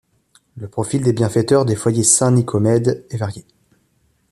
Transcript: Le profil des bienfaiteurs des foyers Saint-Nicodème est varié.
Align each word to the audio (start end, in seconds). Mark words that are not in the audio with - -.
Le 0.57 0.67
profil 0.67 1.03
des 1.03 1.13
bienfaiteurs 1.13 1.63
des 1.63 1.75
foyers 1.75 2.01
Saint-Nicodème 2.03 3.03
est 3.11 3.17
varié. 3.17 3.45